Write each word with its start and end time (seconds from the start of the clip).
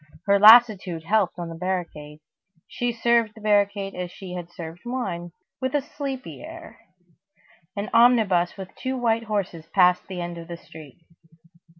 Her 0.25 0.39
lassitude 0.39 1.03
helped 1.03 1.37
on 1.37 1.49
the 1.49 1.53
barricade. 1.53 2.21
She 2.67 2.91
served 2.91 3.35
the 3.35 3.39
barricade 3.41 3.93
as 3.93 4.09
she 4.09 4.33
would 4.33 4.45
have 4.45 4.51
served 4.55 4.81
wine, 4.83 5.31
with 5.61 5.75
a 5.75 5.81
sleepy 5.83 6.41
air. 6.41 6.79
An 7.75 7.87
omnibus 7.93 8.57
with 8.57 8.73
two 8.73 8.97
white 8.97 9.25
horses 9.25 9.67
passed 9.67 10.07
the 10.07 10.19
end 10.19 10.39
of 10.39 10.47
the 10.47 10.57
street. 10.57 10.97